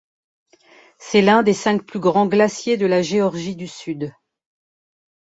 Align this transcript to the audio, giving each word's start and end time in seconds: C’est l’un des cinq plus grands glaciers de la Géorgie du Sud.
C’est 0.97 1.21
l’un 1.21 1.43
des 1.43 1.53
cinq 1.53 1.83
plus 1.85 1.99
grands 1.99 2.25
glaciers 2.25 2.75
de 2.75 2.87
la 2.87 3.03
Géorgie 3.03 3.55
du 3.55 3.67
Sud. 3.67 4.15